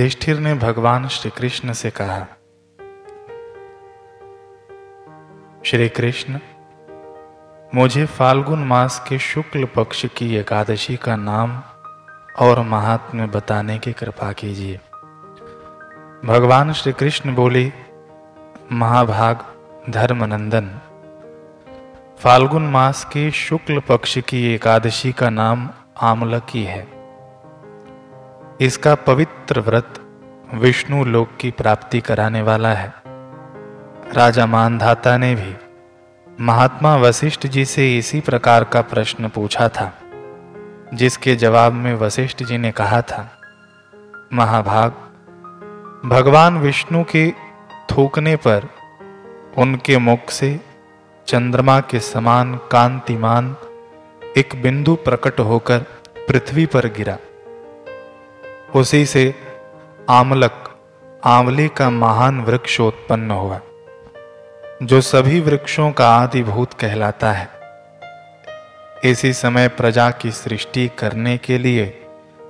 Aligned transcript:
युधिष्ठिर 0.00 0.38
ने 0.38 0.54
भगवान 0.54 1.08
श्री 1.08 1.30
कृष्ण 1.30 1.72
से 1.72 1.90
कहा 1.90 2.26
श्री 5.66 5.88
कृष्ण 5.88 6.38
मुझे 7.74 8.06
फाल्गुन 8.06 8.64
मास 8.64 9.06
के 9.08 9.18
शुक्ल 9.18 9.64
पक्ष 9.64 10.06
की 10.06 10.36
एकादशी 10.36 10.96
का 10.96 11.16
नाम 11.16 11.62
और 12.38 12.60
महात्म्य 12.60 13.26
बताने 13.26 13.78
की 13.78 13.92
कृपा 13.92 14.32
कीजिए। 14.32 14.76
भगवान 16.24 16.72
श्री 16.72 16.92
कृष्ण 16.92 17.34
बोले, 17.34 17.72
महाभाग, 18.72 19.44
धर्मनंदन, 19.90 20.70
फाल्गुन 22.18 22.62
मास 22.62 23.04
के 23.04 23.30
शुक्ल 23.30 23.80
पक्ष 23.80 24.18
की 24.18 24.54
एकादशी 24.54 25.12
का 25.12 25.30
नाम 25.30 25.70
आमलकी 26.00 26.64
है। 26.64 26.99
इसका 28.60 28.94
पवित्र 28.94 29.60
व्रत 29.60 29.94
विष्णु 30.54 31.04
लोक 31.04 31.28
की 31.40 31.50
प्राप्ति 31.50 32.00
कराने 32.00 32.42
वाला 32.42 32.72
है। 32.74 32.92
राजा 34.12 34.46
मानधाता 34.46 35.16
ने 35.16 35.34
भी 35.34 35.54
महात्मा 36.40 36.96
वशिष्ठ 36.96 37.46
जी 37.46 37.64
से 37.64 37.98
इसी 37.98 38.20
प्रकार 38.20 38.64
का 38.64 38.80
प्रश्न 38.80 39.28
पूछा 39.28 39.68
था, 39.68 39.92
जिसके 40.94 41.36
जवाब 41.36 41.72
में 41.72 41.94
वशिष्ठ 41.94 42.42
जी 42.42 42.58
ने 42.58 42.72
कहा 42.72 43.00
था, 43.02 43.30
महाभाग, 44.32 44.90
भगवान 46.06 46.58
विष्णु 46.58 47.04
के 47.04 47.30
थूकने 47.90 48.36
पर 48.36 48.68
उनके 49.58 49.98
मुख 49.98 50.30
से 50.30 50.60
चंद्रमा 51.26 51.80
के 51.80 52.00
समान 52.00 52.54
कांतिमान 52.56 53.56
एक 54.36 54.62
बिंदु 54.62 54.94
प्रकट 54.94 55.40
होकर 55.40 55.78
पृथ्वी 56.28 56.66
पर 56.66 56.86
गिरा। 56.86 57.18
उसी 58.74 59.06
से 59.06 59.34
आमलक, 60.10 60.80
आंवले 61.24 61.68
का 61.68 61.90
महान 61.90 62.40
वृक्ष 62.40 62.80
उत्पन्न 62.80 63.30
हुआ, 63.30 63.60
जो 64.82 65.00
सभी 65.00 65.40
वृक्षों 65.40 65.92
का 65.92 66.10
आदिभूत 66.10 66.72
कहलाता 66.72 67.32
है। 67.32 67.48
इसी 69.04 69.32
समय 69.32 69.68
प्रजा 69.68 70.10
की 70.10 70.30
सृष्टि 70.30 70.90
करने 70.98 71.38
के 71.38 71.58
लिए 71.58 72.06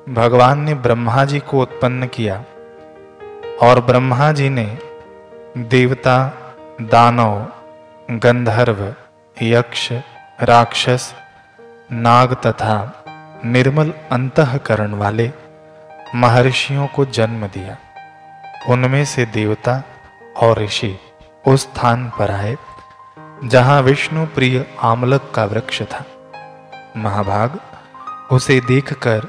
भगवान 0.08 0.60
ने 0.60 0.74
ब्रह्मा 0.74 1.24
जी 1.24 1.38
को 1.38 1.62
उत्पन्न 1.62 2.06
किया 2.06 2.44
और 3.62 3.80
ब्रह्मा 3.80 4.32
जी 4.32 4.48
ने 4.48 4.78
देवता, 5.56 6.32
दानव, 6.82 7.46
गंधर्व, 8.10 8.94
यक्ष, 9.42 9.92
राक्षस, 10.42 11.14
नाग 11.92 12.34
तथा 12.34 13.04
निर्मल 13.44 13.92
अंतकरण 14.12 14.94
वाले 14.94 15.30
महर्षियों 16.14 16.86
को 16.86 17.04
जन्म 17.04 17.46
दिया। 17.46 17.76
उनमें 18.68 19.04
से 19.04 19.26
देवता 19.26 19.82
और 20.36 20.58
ऋषि 20.58 20.98
उस 21.46 21.62
स्थान 21.62 22.12
पर 22.18 22.30
आए, 22.30 22.56
जहाँ 23.44 23.82
विष्णु 23.82 24.26
प्रिय 24.26 24.66
आमलक 24.82 25.32
का 25.34 25.44
वृक्ष 25.44 25.82
था। 25.82 26.04
महाभाग 26.96 27.60
उसे 28.32 28.60
देखकर 28.60 29.20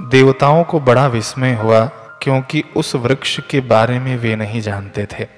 देवताओं 0.00 0.64
को 0.64 0.80
बड़ा 0.80 1.06
विस्मय 1.06 1.54
हुआ, 1.54 1.86
क्योंकि 2.22 2.64
उस 2.76 2.94
वृक्ष 2.94 3.40
के 3.40 3.60
बारे 3.60 3.98
में 3.98 4.16
वे 4.16 4.36
नहीं 4.36 4.60
जानते 4.60 5.08
थे। 5.12 5.28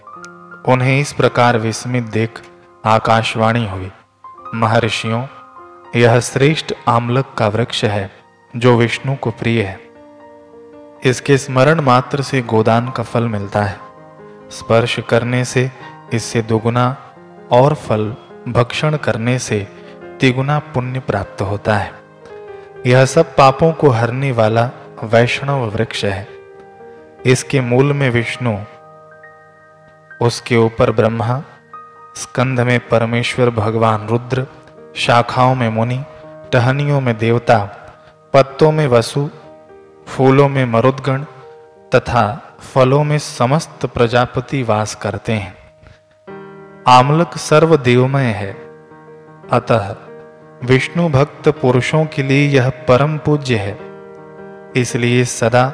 उन्हें 0.72 1.00
इस 1.00 1.12
प्रकार 1.12 1.59
विस्मित 1.59 2.05
देख 2.05 2.42
आकाशवाणी 2.84 3.69
हुई। 3.69 3.92
महर्षियों 4.55 5.27
यह 5.97 6.20
श्रेष्ठ 6.20 6.72
आमलक 6.89 7.34
का 7.39 7.48
वृक्ष 7.48 7.84
है, 7.84 8.11
जो 8.56 8.77
विष्णु 8.77 9.17
को 9.17 9.31
प्रिय 9.31 9.62
है। 9.62 9.81
इसके 11.05 11.39
स्मरण 11.39 11.81
मात्र 11.81 12.22
से 12.22 12.42
गोदान 12.42 12.91
का 12.91 13.03
फल 13.03 13.22
मिलता 13.22 13.62
है। 13.62 13.78
स्पर्श 14.50 15.00
करने 15.09 15.44
से 15.44 15.70
इससे 16.12 16.43
दुगुना 16.43 16.97
और 17.53 17.75
फल, 17.75 18.15
भक्षण 18.48 18.97
करने 18.97 19.38
से 19.38 19.69
तिगुना 20.21 20.59
पुण्य 20.59 21.00
प्राप्त 21.00 21.43
होता 21.43 21.77
है। 21.77 21.93
यह 22.87 23.04
सब 23.04 23.37
पापों 23.37 23.72
को 23.72 23.88
हरने 23.88 24.32
वाला 24.32 24.71
वैष्णव 25.04 25.65
वृक्ष 25.65 26.04
है। 26.04 26.28
इसके 27.27 27.60
मूल 27.60 27.93
में 27.93 28.10
विष्णु, 28.10 28.59
उसके 30.27 30.56
ऊपर 30.56 30.91
ब्रह्मा, 30.91 31.43
स्कंध 32.16 32.60
में 32.60 32.88
परमेश्वर 32.88 33.50
भगवान 33.50 34.09
रुद्र 34.09 34.47
शाखाओं 34.98 35.54
में 35.54 35.69
मुनि, 35.69 36.04
टहनियों 36.53 37.00
में 37.00 37.19
देवता, 37.19 37.59
पत्तों 38.34 38.72
में 38.72 38.86
वसु, 38.86 39.31
फूलों 40.06 40.48
में 40.48 40.64
मरुदगण 40.64 41.22
तथा 41.94 42.53
फलों 42.75 43.04
में 43.04 43.19
समस्त 43.19 43.86
प्रजापति 43.86 44.62
वास 44.62 44.94
करते 44.94 45.32
हैं। 45.32 45.56
आमलक 46.88 47.36
सर्व 47.36 47.76
देवमय 47.76 48.25
है। 48.25 48.53
अतः 49.53 49.97
विष्णु 50.64 51.09
भक्त 51.09 51.48
पुरुषों 51.48 52.04
के 52.04 52.22
लिए 52.22 52.48
यह 52.48 52.69
परम 52.69 53.19
पूज्य 53.19 53.56
है। 53.56 53.78
इसलिए 54.76 55.25
सदा 55.25 55.69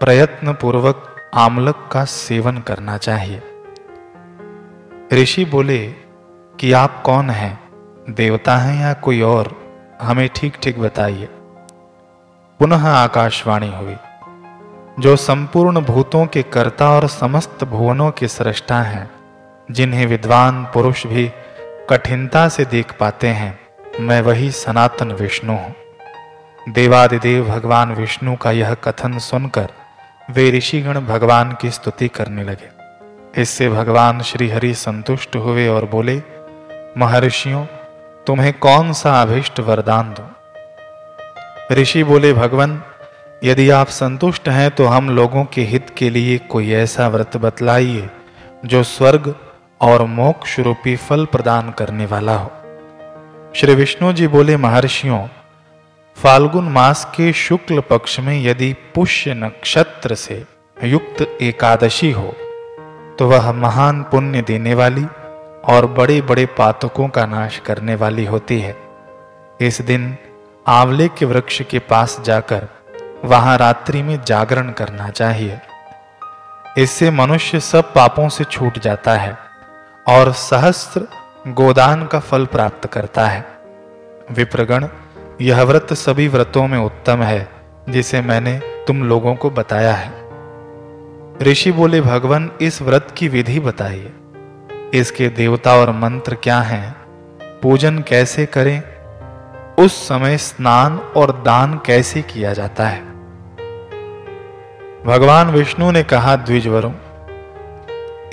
प्रयत्न 0.00 0.52
पूर्वक 0.52 1.16
आमलक 1.34 1.88
का 1.92 2.04
सेवन 2.04 2.58
करना 2.58 2.98
चाहिए। 2.98 3.42
ऋषि 5.12 5.44
बोले 5.44 5.94
कि 6.60 6.72
आप 6.72 7.02
कौन 7.02 7.30
हैं? 7.30 7.63
देवता 8.10 8.56
हैं 8.56 8.82
या 8.82 8.92
कोई 8.92 9.20
और? 9.20 9.72
हमें 10.02 10.28
ठीक 10.36 10.56
ठीक 10.62 10.78
बताइए। 10.78 11.24
पुनः 12.58 12.88
आकाशवाणी 12.88 13.72
हुई। 13.76 13.96
जो 14.98 15.16
संपूर्ण 15.16 15.80
भूतों 15.80 16.26
के 16.26 16.42
कर्ता 16.42 16.90
और 16.90 17.08
समस्त 17.08 17.64
भुवनों 17.64 18.10
के 18.10 18.28
सृष्टा 18.28 18.80
हैं, 18.82 19.10
जिन्हें 19.70 20.06
विद्वान 20.06 20.64
पुरुष 20.64 21.06
भी 21.06 21.32
कठिनता 21.90 22.48
से 22.48 22.64
देख 22.64 22.92
पाते 23.00 23.28
हैं, 23.28 23.58
मैं 24.00 24.20
वही 24.20 24.50
सनातन 24.50 25.12
विष्णु 25.12 25.52
हूँ। 25.52 25.74
देवादिदेव 26.68 27.48
भगवान 27.48 27.94
विष्णु 27.94 28.36
का 28.36 28.50
यह 28.50 28.74
कथन 28.74 29.18
सुनकर 29.18 29.68
वे 30.30 30.50
ऋषिगण 30.50 31.00
भगवान 31.00 31.56
की 31.60 31.70
स्तुति 31.70 32.08
करने 32.08 32.44
लगे। 32.44 32.70
इससे 33.42 33.68
भगवान 33.68 34.22
श्री 34.22 34.48
हरि 34.48 34.74
संतुष्ट 34.74 35.36
हुए 35.36 35.68
और 35.68 35.84
बोले, 35.84 36.22
महर्षियों 36.98 37.66
तुम्हें 38.26 38.52
कौन 38.58 38.92
सा 38.92 39.10
अभिष्ट 39.22 39.58
वरदान 39.60 40.10
दो? 40.10 40.24
ऋषि 41.74 42.02
बोले, 42.04 42.32
भगवान, 42.32 42.82
यदि 43.44 43.68
आप 43.70 43.86
संतुष्ट 43.86 44.48
हैं 44.48 44.70
तो 44.70 44.84
हम 44.86 45.10
लोगों 45.10 45.44
के 45.44 45.62
हित 45.62 45.90
के 45.90 46.08
लिए 46.10 46.38
कोई 46.50 46.70
ऐसा 46.72 47.08
व्रत 47.08 47.36
बतलाइए, 47.36 48.08
जो 48.64 48.82
स्वर्ग 48.82 49.34
और 49.80 50.04
मोक्ष 50.10 50.58
रूपी 50.58 50.94
फल 50.96 51.24
प्रदान 51.24 51.70
करने 51.70 52.06
वाला 52.06 52.36
हो। 52.36 52.50
श्री 53.56 53.74
विष्णु 53.74 54.12
जी 54.12 54.26
बोले, 54.26 54.56
महर्षियों, 54.56 55.26
फाल्गुन 56.16 56.68
मास 56.68 57.04
के 57.16 57.32
शुक्ल 57.32 57.80
पक्ष 57.80 58.18
में 58.20 58.42
यदि 58.42 58.72
पुष्य 58.94 59.34
नक्षत्र 59.34 60.14
से 60.14 60.44
युक्त 60.84 61.22
एकादशी 61.42 62.10
हो 62.10 62.34
तो 63.18 63.28
वह 63.28 63.52
महान 63.52 64.02
पुण्य 64.02 64.42
देने 64.42 64.74
वाली 64.74 65.04
और 65.68 65.86
बड़े 65.86 66.20
बड़े 66.20 66.46
पातकों 66.46 67.08
का 67.08 67.26
नाश 67.26 67.58
करने 67.58 67.94
वाली 67.94 68.24
होती 68.24 68.60
है। 68.60 68.76
इस 69.60 69.80
दिन 69.80 70.16
आंवले 70.66 71.08
के 71.08 71.24
वृक्ष 71.24 71.62
के 71.62 71.78
पास 71.78 72.20
जाकर 72.20 72.68
वहाँ 73.24 73.58
रात्रि 73.58 74.02
में 74.02 74.24
जागरण 74.24 74.70
करना 74.70 75.08
चाहिए। 75.08 75.60
इससे 76.78 77.10
मनुष्य 77.10 77.60
सब 77.60 77.94
पापों 77.94 78.28
से 78.28 78.44
छूट 78.44 78.78
जाता 78.78 79.14
है 79.14 79.38
और 80.08 80.32
सहस्त्र 80.32 81.06
गोदान 81.48 82.06
का 82.06 82.20
फल 82.20 82.46
प्राप्त 82.46 82.86
करता 82.86 83.26
है। 83.26 83.46
विप्रगण, 84.30 84.88
यह 85.40 85.62
व्रत 85.62 85.92
सभी 85.92 86.28
व्रतों 86.28 86.66
में 86.66 86.78
उत्तम 86.78 87.22
है, 87.22 87.48
जिसे 87.88 88.20
मैंने 88.20 88.60
तुम 88.86 89.04
लोगों 89.04 89.34
को 89.34 89.50
बताया 89.50 89.94
है। 89.94 90.12
ऋषि 91.42 91.72
बोले, 91.72 92.00
भगवान, 92.00 92.50
इस 92.60 92.82
व्रत 92.82 93.14
की 93.16 93.28
विधि 93.28 93.60
बताइए। 93.60 94.12
इसके 94.94 95.28
देवता 95.28 95.74
और 95.74 95.90
मंत्र 95.90 96.34
क्या 96.34 96.60
हैं? 96.60 96.96
पूजन 97.62 97.98
कैसे 97.98 98.46
करें? 98.46 98.82
उस 99.84 100.08
समय 100.08 100.38
स्नान 100.38 100.98
और 100.98 101.42
दान 101.44 101.80
कैसे 101.86 102.22
किया 102.22 102.52
जाता 102.52 102.88
है? 102.88 103.00
भगवान 105.04 105.50
विष्णु 105.50 105.90
ने 105.90 106.02
कहा 106.02 106.36
द्विजवरों 106.36 106.92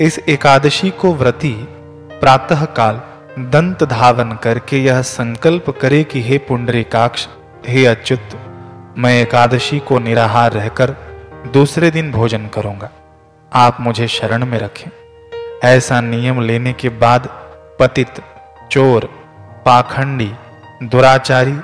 इस 0.00 0.20
एकादशी 0.28 0.90
को 0.90 1.14
व्रती 1.14 1.68
प्रातः 2.20 2.64
काल 2.64 3.00
दंत 3.38 3.84
धावन 3.84 4.32
करके 4.32 4.78
यह 4.78 5.02
संकल्प 5.02 5.70
करे 5.70 6.04
कि 6.04 6.22
हे 6.22 6.38
पुंडरीकाक्ष, 6.38 7.28
हे 7.68 7.86
अच्युत, 7.86 8.28
मैं 8.98 9.22
एकादशी 9.22 9.78
को 9.78 9.98
निराहार 9.98 10.52
रहकर 10.52 10.96
दूसरे 11.52 11.90
दिन 11.90 12.12
भोजन 12.12 12.46
करूँगा। 12.46 12.90
आप 13.52 13.76
मुझे 13.80 14.08
शरण 14.08 14.46
में 14.46 14.58
रखें। 14.58 15.01
ऐसा 15.64 16.00
नियम 16.00 16.40
लेने 16.40 16.72
के 16.72 16.88
बाद 16.88 17.28
पतित, 17.80 18.10
चोर, 18.70 19.04
पाखंडी, 19.66 20.32
दुराचारी 20.82 21.60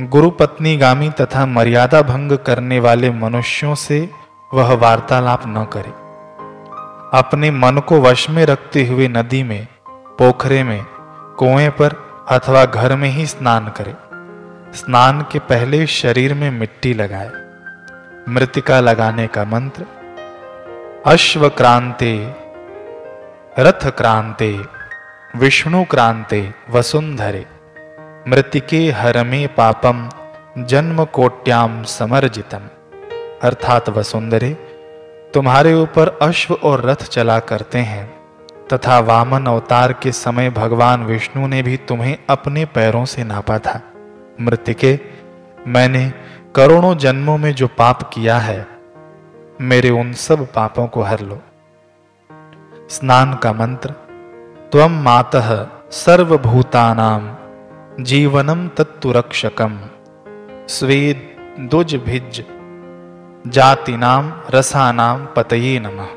गुरु 0.00 0.30
पत्नी 0.30 0.76
गामी 0.76 1.10
तथा 1.10 1.46
मर्यादा 1.46 2.02
भंग 2.02 2.32
करने 2.32 2.80
वाले 2.80 3.10
मनुष्यों 3.10 3.74
से 3.74 4.10
वह 4.54 4.74
वार्तालाप 4.74 5.42
न 5.46 5.66
करे। 5.72 5.90
अपने 7.18 7.50
मन 7.50 7.78
को 7.78 8.00
वश 8.00 8.30
में 8.30 8.46
रखते 8.46 8.86
हुए 8.86 9.08
नदी 9.08 9.42
में, 9.42 9.66
पोखरे 9.88 10.62
में, 10.62 10.84
कुएँ 11.38 11.68
पर 11.68 11.92
अथवा 12.28 12.64
घर 12.64 12.96
में 12.96 13.08
ही 13.08 13.26
स्नान 13.26 13.68
करे। 13.68 13.94
स्नान 14.78 15.26
के 15.32 15.38
पहले 15.38 15.86
शरीर 15.86 16.34
में 16.34 16.50
मिट्टी 16.50 16.94
लगाए। 16.94 17.30
मृतिका 18.28 18.80
लगाने 18.80 19.26
का 19.26 19.44
मंत्र 19.44 19.86
अश्व 21.06 21.48
क्रांते 21.48 22.39
रथ 23.58 23.90
क्रांते 23.90 24.60
विष्णु 25.36 25.84
क्रांते 25.84 26.54
वसुंधरे, 26.70 27.46
मृतिके 28.28 28.90
हरमे 28.90 29.46
पापम 29.46 30.08
जन्म 30.58 31.04
कोट्याम 31.04 31.82
समर्जितम। 31.82 32.68
अर्थात 33.42 33.88
वसुंधरे, 33.88 34.50
तुम्हारे 35.34 35.74
ऊपर 35.74 36.18
अश्व 36.22 36.54
और 36.54 36.84
रथ 36.84 37.04
चला 37.08 37.38
करते 37.38 37.78
हैं, 37.78 38.06
तथा 38.72 38.98
वामन 38.98 39.46
अवतार 39.46 39.92
के 39.92 40.12
समय 40.12 40.50
भगवान 40.50 41.04
विष्णु 41.04 41.46
ने 41.46 41.62
भी 41.62 41.76
तुम्हें 41.76 42.18
अपने 42.30 42.64
पैरों 42.64 43.04
से 43.04 43.24
नापा 43.24 43.58
था। 43.58 43.80
मृतिके, 44.40 44.98
मैंने 45.66 46.12
करोड़ों 46.54 46.96
जन्मों 46.96 47.38
में 47.38 47.54
जो 47.54 47.66
पाप 47.66 48.10
किया 48.14 48.38
है, 48.38 48.66
मेरे 49.60 49.90
उन 49.90 50.12
सब 50.12 50.52
पापों 50.52 50.86
को 50.86 51.02
हर 51.02 51.20
लो। 51.20 51.42
स्नान 52.90 53.34
का 53.34 53.52
मंत्र। 53.52 53.90
त्वम 54.72 54.92
मातः 54.92 55.66
सर्वभूतानाम 55.90 57.36
जीवनम 58.04 58.68
तत्तुरक्षकम 58.68 59.80
स्वेद 60.68 61.20
दुज 61.60 61.94
भिज 61.94 62.44
जातिनाम 63.46 64.32
रसानाम 64.50 65.26
पतये 65.36 65.80
नमः। 65.80 66.08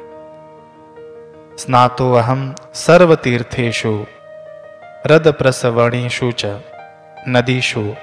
स्नातो 1.58 2.14
अहम 2.14 2.56
सर्वतीर्थेषु 2.74 4.06
रदप्रसवणेषु 5.08 6.31
च, 6.31 6.46
नदीषु, 7.28 7.94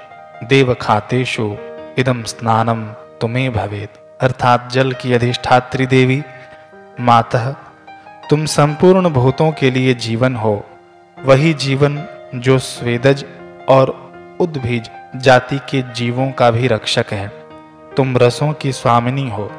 देवखातेषु 0.43 1.55
इदम 1.97 2.23
स्नानम 2.23 2.85
तुम्हें 3.21 3.53
भवेत। 3.53 3.89
अर्थात 4.21 4.69
जल 4.71 4.91
की 4.91 5.13
अधिष्ठात्री 5.13 5.85
देवी 5.85 6.23
मातः 6.99 7.55
तुम 8.31 8.45
संपूर्ण 8.45 9.09
भूतों 9.09 9.51
के 9.51 9.71
लिए 9.71 9.93
जीवन 9.93 10.35
हो। 10.35 10.65
वही 11.25 11.53
जीवन 11.53 12.03
जो 12.35 12.59
स्वेदज 12.59 13.25
और 13.69 14.13
उद्भिज 14.39 14.89
जाति 15.15 15.57
के 15.57 15.81
जीवों 15.81 16.31
का 16.31 16.51
भी 16.51 16.67
रक्षक 16.67 17.05
है। 17.11 17.27
तुम 17.97 18.17
रसों 18.17 18.53
की 18.53 18.71
स्वामिनी 18.71 19.29
हो। 19.29 19.51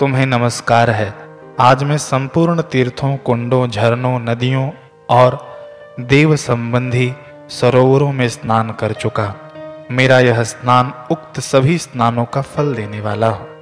तुम्हें 0.00 0.26
नमस्कार 0.26 0.90
है। 0.90 1.14
आज 1.60 1.84
मैं 1.84 1.98
संपूर्ण 1.98 2.62
तीर्थों, 2.62 3.16
कुंडों, 3.16 3.68
झरनों, 3.68 4.20
नदियों 4.20 4.70
और 5.10 5.56
देव 6.00 6.36
संबंधी 6.36 7.14
सरोवरों 7.48 8.12
में 8.12 8.28
स्नान 8.28 8.70
कर 8.70 8.92
चुका। 8.92 9.34
मेरा 9.90 10.20
यह 10.20 10.42
स्नान 10.42 10.94
उक्त 11.10 11.40
सभी 11.40 11.78
स्नानों 11.78 12.24
का 12.24 12.40
फल 12.40 12.74
देने 12.74 13.00
वाला 13.00 13.28
हो। 13.28 13.59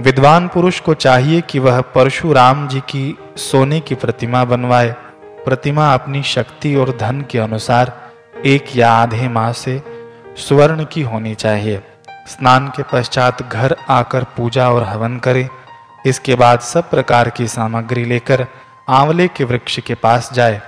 विद्वान 0.00 0.48
पुरुष 0.48 0.80
को 0.80 0.94
चाहिए 0.94 1.40
कि 1.40 1.58
वह 1.58 1.80
परशुराम 1.80 2.68
जी 2.68 2.80
की 2.80 3.18
सोने 3.36 3.80
की 3.80 3.94
प्रतिमा 3.94 4.44
बनवाए। 4.44 4.90
प्रतिमा 5.44 5.94
अपनी 5.94 6.22
शक्ति 6.22 6.74
और 6.74 6.96
धन 6.96 7.24
के 7.30 7.38
अनुसार 7.38 8.10
एक 8.46 8.64
या 8.76 8.92
आधे 8.92 9.28
माह 9.28 9.52
से 9.52 9.82
स्वर्ण 10.36 10.84
की 10.84 11.02
होनी 11.02 11.34
चाहिए। 11.34 11.82
स्नान 12.10 12.68
के 12.68 12.82
पश्चात 12.82 13.42
घर 13.42 13.76
आकर 13.88 14.24
पूजा 14.24 14.70
और 14.70 14.82
हवन 14.82 15.18
करें। 15.18 15.48
इसके 16.06 16.34
बाद 16.34 16.60
सब 16.60 16.90
प्रकार 16.90 17.30
की 17.30 17.48
सामग्री 17.48 18.04
लेकर 18.04 18.46
आंवले 18.88 19.28
के 19.28 19.44
वृक्ष 19.44 19.80
के 19.80 19.94
पास 19.94 20.32
जाए। 20.32 20.62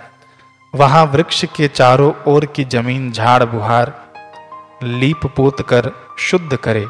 वहाँ 0.75 1.05
वृक्ष 1.05 1.45
के 1.45 1.69
चारों 1.69 2.13
ओर 2.27 2.45
की 2.45 2.65
ज़मीन 2.65 3.13
झाड़ 3.13 3.45
बुहार, 3.45 4.05
लीप 4.83 5.27
पोत 5.27 5.69
कर 5.69 5.91
शुद्ध 6.19 6.57
करे। 6.57 6.87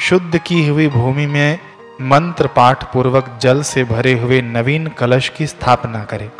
शुद्ध 0.00 0.38
की 0.38 0.68
हुई 0.68 0.88
भूमि 0.88 1.26
में 1.26 1.58
मंत्र 2.00 2.46
पाठ 2.46 2.92
पूर्वक 2.92 3.38
जल 3.40 3.62
से 3.62 3.84
भरे 3.84 4.12
हुए 4.12 4.42
नवीन 4.42 4.86
कलश 4.86 5.28
की 5.28 5.46
स्थापना 5.46 6.04
करे। 6.04 6.30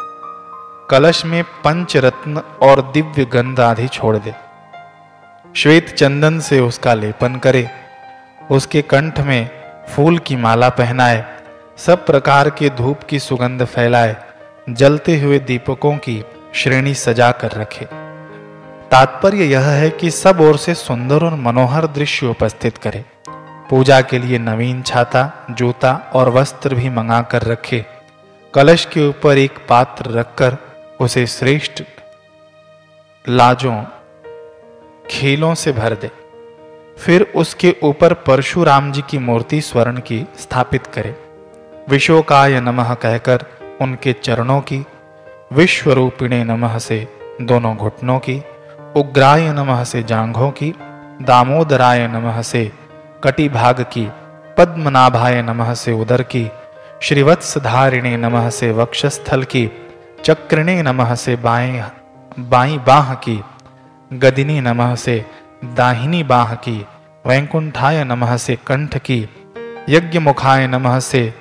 कलश 0.90 1.24
में 1.24 1.44
पंच 1.44 1.96
रत्न 1.96 2.42
और 2.62 2.90
दिव्य 2.94 3.24
गंध 3.24 3.60
आदि 3.60 3.88
छोड़ 3.88 4.16
दे। 4.16 4.34
श्वेत 5.56 5.88
चंदन 5.88 6.40
से 6.40 6.60
उसका 6.60 6.94
लेपन 6.94 7.36
करे। 7.36 7.68
उसके 8.50 8.82
कंठ 8.82 9.20
में 9.20 9.50
फूल 9.88 10.18
की 10.18 10.36
माला 10.36 10.68
पहनाए। 10.68 11.24
सब 11.76 12.06
प्रकार 12.06 12.50
के 12.50 12.70
धूप 12.70 13.00
की 13.02 13.18
सुगंध 13.18 13.64
फैलाए। 13.64 14.16
जलते 14.70 15.20
हुए 15.20 15.38
दीपकों 15.38 15.96
की 15.96 16.24
श्रेणी 16.54 16.94
सजा 16.94 17.32
कर 17.32 17.50
रखे। 17.50 17.84
तात्पर्य 18.90 19.44
यह 19.44 19.64
है 19.64 19.90
कि 19.90 20.10
सब 20.10 20.40
ओर 20.40 20.56
से 20.56 20.74
सुंदर 20.74 21.24
और 21.24 21.34
मनोहर 21.34 21.86
दृश्य 21.86 22.26
उपस्थित 22.26 22.78
करे। 22.78 23.04
पूजा 23.70 24.00
के 24.00 24.18
लिए 24.18 24.38
नवीन 24.38 24.82
छाता, 24.82 25.46
जूता 25.50 26.10
और 26.14 26.28
वस्त्र 26.28 26.74
भी 26.74 26.88
मंगा 26.88 27.22
कर 27.22 27.42
रखे। 27.42 27.86
कलश 28.54 28.84
के 28.84 29.08
ऊपर 29.08 29.38
एक 29.38 29.58
पात्र 29.68 30.10
रखकर 30.10 30.56
उसे 31.00 31.26
श्रेष्ठ 31.26 31.82
लाजों 33.28 33.84
खेलों 35.10 35.54
से 35.54 35.72
भर 35.72 35.94
दे। 35.94 36.10
फिर 36.98 37.32
उसके 37.36 37.76
ऊपर 37.82 38.14
परशुराम 38.14 38.92
जी 38.92 39.02
की 39.10 39.18
मूर्ति 39.18 39.60
स्वर्ण 39.60 39.96
की 39.96 40.26
स्थापित 40.38 40.86
करे। 40.86 41.20
विशोकाय 41.88 42.60
नमः 42.60 42.94
कहकर 42.94 43.44
उनके 43.80 44.12
चरणों 44.12 44.60
की, 44.60 44.86
विश्वरूपिणे 45.52 46.44
नमः 46.44 46.78
से 46.78 47.08
दोनों 47.42 47.76
घुटनों 47.76 48.18
की, 48.18 48.42
उग्राय 48.96 49.52
नमः 49.52 49.84
से 49.84 50.02
जांघों 50.02 50.50
की, 50.50 50.74
दामोदराय 51.22 52.08
नमः 52.08 52.42
से 52.42 52.72
कटी 53.24 53.48
भाग 53.48 53.80
की, 53.80 54.08
पद्मनाभाय 54.58 55.42
नमः 55.42 55.74
से 55.74 55.92
उदर 55.92 56.22
की, 56.22 56.50
श्रीवत्सधारिणे 57.02 58.16
नमः 58.16 58.50
से 58.50 58.72
वक्षस्थल 58.72 59.44
की, 59.44 59.70
चक्रिणे 60.24 60.82
नमः 60.82 61.14
से 61.14 61.36
बाएँ, 61.36 61.84
बाई 62.38 62.78
बाह 62.78 63.14
की, 63.14 63.44
गदिनी 64.12 64.60
नमः 64.60 64.94
से 64.94 65.26
दाहिनी 65.64 66.22
बाह 66.22 66.54
की, 66.54 66.86
वैकुंठाय 67.26 68.04
नमः 68.04 68.36
से 68.36 68.56
कंठ 68.56 68.98
की 68.98 69.28
यज्ञ 69.88 70.18
मुखाय 70.18 70.66
नमः 70.66 70.98
से 70.98 71.34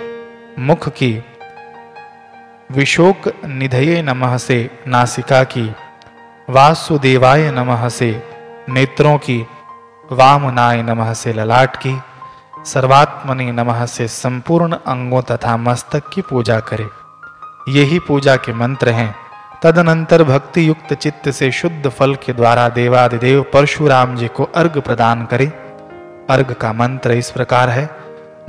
मुख 0.59 0.89
की 0.89 1.23
विशोक 2.71 3.45
निधये 3.45 4.01
नमः 4.01 4.37
से 4.37 4.69
नासिका 4.87 5.43
की, 5.43 5.75
वासुदेवाय 6.49 7.51
नमः 7.51 7.89
से 7.89 8.23
नेत्रों 8.69 9.17
की 9.17 9.47
वामनाय 10.11 10.83
नमः 10.83 11.13
से 11.13 11.33
ललाट 11.33 11.75
की 11.75 12.01
सर्वात्मनि 12.65 13.51
नमः 13.51 13.85
से 13.85 14.07
संपूर्ण 14.07 14.73
अंगों 14.73 15.21
तथा 15.21 15.57
मस्तक 15.57 16.03
की 16.13 16.21
पूजा 16.21 16.59
करे। 16.59 16.89
यही 17.69 17.99
पूजा 17.99 18.35
के 18.35 18.53
मंत्र 18.53 18.89
हैं। 18.89 19.15
तदनंतर 19.63 20.23
भक्ति 20.23 20.67
युक्त 20.67 20.93
चित्त 20.93 21.29
से 21.29 21.51
शुद्ध 21.51 21.89
फल 21.89 22.15
के 22.15 22.33
द्वारा 22.33 22.69
देवादिदेव 22.69 23.45
परशुराम 23.53 24.15
जी 24.15 24.27
को 24.27 24.43
अर्घ 24.43 24.77
प्रदान 24.77 25.25
करें। 25.25 25.51
अर्घ 26.29 26.53
का 26.53 26.73
मंत्र 26.73 27.11
इस 27.11 27.31
प्रकार 27.31 27.69
है, 27.69 27.89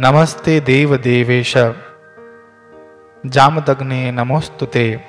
नमस्ते 0.00 0.60
देव 0.60 0.96
देवेश। 0.96 1.56
जामदग्ने 3.26 4.12
नमोस्तुते। 4.12 5.00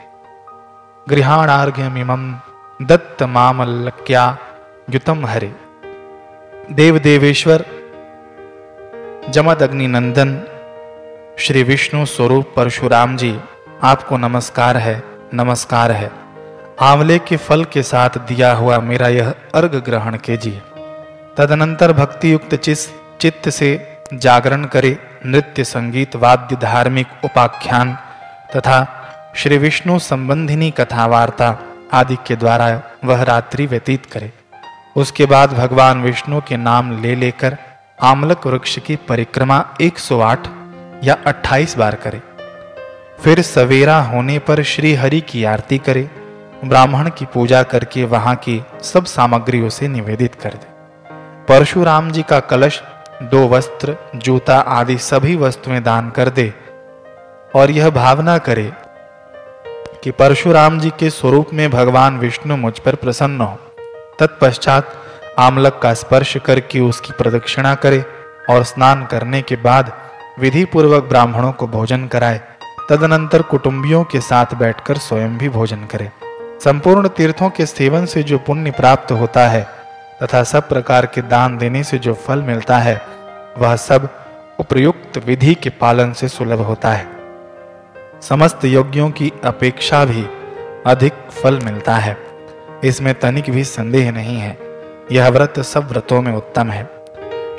गृहाणार्घ्यमिमं 1.09 2.35
दत्त 2.81 3.23
मामल्लक्या 3.23 4.37
युतम 4.89 5.25
हरे। 5.25 5.66
देव 6.71 6.97
देवेश्वर 6.99 7.63
जमदग्नि 9.29 9.87
नंदन 9.87 10.31
श्री 11.39 11.63
विष्णु 11.63 12.05
स्वरूप 12.05 12.53
परशुराम 12.55 13.15
जी, 13.17 13.39
आपको 13.83 14.17
नमस्कार 14.17 14.77
है 14.77 15.03
नमस्कार 15.33 15.91
है। 15.91 16.11
आंवले 16.81 17.19
के 17.19 17.37
फल 17.37 17.63
के 17.63 17.83
साथ 17.83 18.09
दिया 18.09 18.51
हुआ 18.53 18.79
मेरा 18.79 19.07
यह 19.07 19.33
अर्घ 19.55 19.75
ग्रहण 19.75 20.17
कीजिए। 20.17 20.61
तदनंतर 21.37 21.93
भक्ति 21.93 22.33
युक्त 22.33 22.55
चित्त 23.21 23.49
से 23.49 23.99
जागरण 24.13 24.65
करे 24.65 24.97
नृत्य 25.25 25.63
संगीत 25.63 26.15
वाद्य 26.15 26.55
धार्मिक 26.55 27.07
उपाख्यान 27.25 27.97
तथा 28.55 28.79
श्री 29.35 29.57
विष्णु 29.57 29.99
संबंधिनी 29.99 30.71
कथा 30.71 31.05
वार्ता 31.05 31.57
आदि 31.93 32.17
के 32.27 32.35
द्वारा 32.35 32.83
वह 33.05 33.23
रात्रि 33.23 33.65
व्यतीत 33.65 34.05
करे। 34.05 34.31
उसके 34.97 35.25
बाद 35.25 35.53
भगवान 35.53 36.01
विष्णु 36.01 36.41
के 36.47 36.57
नाम 36.57 37.01
ले 37.01 37.15
लेकर 37.15 37.57
आमलक 38.01 38.47
वृक्ष 38.47 38.79
की 38.79 38.95
परिक्रमा 38.95 39.75
108 39.81 40.47
या 41.03 41.17
28 41.25 41.77
बार 41.77 41.95
करे। 41.95 42.21
फिर 43.19 43.41
सवेरा 43.41 43.99
होने 43.99 44.39
पर 44.39 44.63
श्री 44.63 44.93
हरि 44.93 45.21
की 45.21 45.43
आरती 45.43 45.77
करे, 45.77 46.09
ब्राह्मण 46.65 47.09
की 47.09 47.25
पूजा 47.25 47.63
करके 47.63 48.03
वहाँ 48.03 48.35
की 48.35 48.63
सब 48.81 49.05
सामग्रियों 49.05 49.69
से 49.69 49.87
निवेदित 49.87 50.35
कर 50.35 50.49
दे। 50.49 50.67
परशुराम 51.47 52.11
जी 52.11 52.23
का 52.23 52.39
कलश, 52.39 52.83
दो 53.23 53.47
वस्त्र, 53.47 53.95
जूता 54.15 54.59
आदि 54.59 54.97
सभी 54.97 55.35
वस्तुएँ 55.35 55.79
दान 55.79 56.09
कर 56.09 56.29
दे 56.29 56.53
और 57.55 57.71
यह 57.71 57.89
भावना 57.89 58.37
करे 58.37 58.71
कि 60.03 60.11
परशुराम 60.11 60.79
जी 60.79 60.89
के 60.89 61.09
स्वरूप 61.09 61.49
में 61.53 61.71
भगवान 61.71 62.17
विष्णु 62.17 62.57
मुझ 62.57 62.79
पर 62.79 62.95
प्रसन्न 62.95 63.41
हो। 63.41 63.59
तत्पश्चात 64.19 64.93
आमलक 65.39 65.79
का 65.83 65.93
स्पर्श 65.93 66.37
करके 66.37 66.79
उसकी 66.79 67.13
प्रदक्षिणा 67.13 67.75
करे 67.75 68.05
और 68.49 68.63
स्नान 68.63 69.05
करने 69.05 69.41
के 69.41 69.55
बाद 69.55 69.91
विधि 70.39 70.65
पूर्वक 70.65 71.03
ब्राह्मणों 71.03 71.51
को 71.51 71.67
भोजन 71.67 72.07
कराए। 72.07 72.41
तदनंतर 72.89 73.41
कुटुंबियों 73.41 74.03
के 74.03 74.21
साथ 74.21 74.45
बैठकर 74.55 74.97
स्वयं 74.97 75.37
भी 75.37 75.49
भोजन 75.49 75.85
करे। 75.85 76.11
संपूर्ण 76.63 77.07
तीर्थों 77.07 77.49
के 77.49 77.65
सेवन 77.65 78.05
से 78.05 78.23
जो 78.23 78.37
पुण्य 78.37 78.71
प्राप्त 78.71 79.11
होता 79.11 79.47
है 79.47 79.67
तथा 80.23 80.43
सब 80.43 80.69
प्रकार 80.69 81.05
के 81.05 81.21
दान 81.21 81.57
देने 81.57 81.83
से 81.83 81.97
जो 81.97 82.13
फल 82.13 82.41
मिलता 82.41 82.77
है, 82.77 83.01
वह 83.57 83.75
सब 83.75 84.09
उपयुक्त 84.59 85.17
विधि 85.25 85.55
के 85.55 85.69
पालन 85.69 86.13
से 86.13 86.27
सुलभ 86.27 86.61
होता 86.61 86.93
है। 86.93 87.07
समस्त 88.21 88.65
योग्यों 88.65 89.09
की 89.11 89.31
अपेक्षा 89.43 90.05
भी 90.05 90.27
अधिक 90.85 91.13
फल 91.13 91.59
मिलता 91.59 91.95
है। 91.95 92.26
इसमें 92.83 93.19
तनिक 93.19 93.49
भी 93.49 93.63
संदेह 93.63 94.11
नहीं 94.11 94.37
है। 94.37 94.57
यह 95.11 95.29
व्रत 95.29 95.59
सब 95.59 95.89
व्रतों 95.89 96.21
में 96.21 96.33
उत्तम 96.33 96.69
है। 96.69 96.89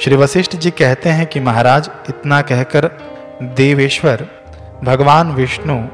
श्री 0.01 0.17
वशिष्ठ 0.17 0.57
जी 0.57 0.71
कहते 0.71 1.09
हैं 1.09 1.27
कि 1.27 1.41
महाराज, 1.41 1.91
इतना 2.09 2.43
कहकर 2.43 2.91
देवेश्वर, 3.43 4.27
भगवान 4.85 5.31
विष्णु 5.31 5.89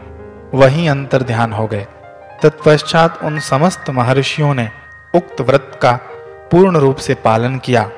वहीं 0.54 0.88
अंतर 0.88 1.22
ध्यान 1.22 1.52
हो 1.52 1.66
गए। 1.66 1.86
तत्पश्चात 2.42 3.18
उन 3.22 3.38
समस्त 3.38 3.90
महर्षियों 3.90 4.54
ने 4.54 4.68
उक्त 5.14 5.40
व्रत 5.40 5.78
का 5.82 5.92
पूर्ण 6.50 6.76
रूप 6.76 6.96
से 6.96 7.14
पालन 7.14 7.58
किया। 7.58 7.90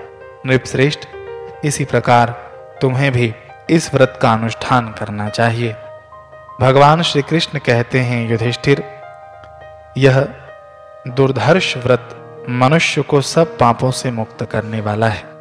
नृपश्रेष्ठ, 0.46 1.00
इसी 1.64 1.84
प्रकार 1.84 2.30
तुम्हें 2.80 3.12
भी 3.12 3.34
इस 3.70 3.94
व्रत 3.94 4.18
का 4.22 4.32
अनुष्ठान 4.32 4.88
करना 4.88 5.28
चाहिए। 5.28 5.76
भगवान 6.60 7.02
श्री 7.02 7.22
कृष्ण 7.22 7.58
कहते 7.58 7.98
हैं, 7.98 8.30
युधिष्ठिर, 8.30 8.84
यह 9.98 10.28
दुर्धर्ष 11.06 11.76
व्रत 11.76 12.46
मनुष्य 12.50 13.02
को 13.02 13.20
सब 13.20 13.58
पापों 13.58 13.90
से 13.90 14.10
मुक्त 14.10 14.42
करने 14.44 14.80
वाला 14.80 15.08
है। 15.08 15.35